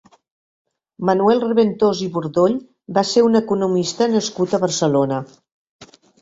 Manuel 1.09 1.41
Reventós 1.43 2.01
i 2.05 2.07
Bordoy 2.15 2.55
va 2.99 3.03
ser 3.11 3.23
un 3.27 3.41
economista 3.41 4.09
nascut 4.15 4.57
a 4.59 4.63
Barcelona. 4.65 5.21